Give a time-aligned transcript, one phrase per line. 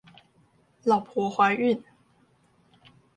[0.83, 1.83] 老婆懷孕